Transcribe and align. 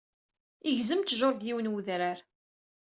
Igezzem 0.69 1.01
ttjur 1.01 1.33
deg 1.35 1.43
yiwen 1.45 1.71
wedrar. 1.73 2.19